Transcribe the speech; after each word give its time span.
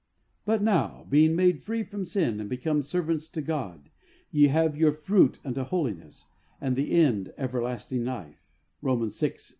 "But 0.47 0.63
now, 0.63 1.05
being 1.11 1.35
made 1.35 1.61
free 1.61 1.83
from 1.83 2.05
sin 2.05 2.39
and 2.39 2.49
become 2.49 2.81
servants 2.81 3.27
to 3.27 3.39
God, 3.39 3.91
ye 4.31 4.47
have 4.47 4.75
your 4.75 4.93
fruit 4.93 5.37
unto 5.45 5.61
holiness, 5.61 6.25
and 6.59 6.75
the 6.75 6.91
end 6.93 7.31
everlasting 7.37 8.03
life" 8.05 8.41
(Rom. 8.81 9.11